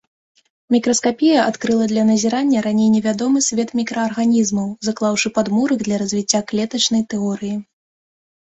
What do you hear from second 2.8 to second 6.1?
невядомы свет мікраарганізмаў, заклаўшы падмурак для